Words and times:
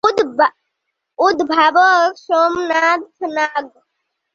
উদ্ভাবক 1.19 2.11
সোমনাথ 2.17 3.03
নাগ। 3.35 3.65